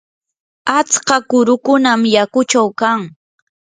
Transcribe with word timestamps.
atska 0.77 1.17
kurukunam 1.29 2.01
yakuchaw 2.15 2.67
kan. 2.79 2.99